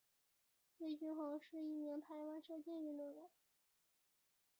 [0.79, 3.29] 魏均珩是一名台湾射箭运动员。